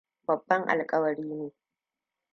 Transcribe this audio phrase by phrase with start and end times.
[0.27, 1.51] Babban alƙawari ne.